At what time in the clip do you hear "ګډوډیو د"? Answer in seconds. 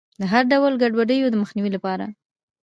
0.83-1.35